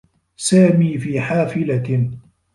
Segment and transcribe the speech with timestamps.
[0.37, 2.11] سامي في حافلة.